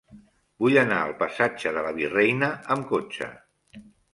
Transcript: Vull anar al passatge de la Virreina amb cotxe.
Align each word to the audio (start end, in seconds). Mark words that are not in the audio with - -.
Vull 0.63 0.77
anar 0.81 1.01
al 1.01 1.13
passatge 1.19 1.75
de 1.77 1.85
la 1.89 1.93
Virreina 1.99 2.51
amb 2.77 2.89
cotxe. 2.97 3.29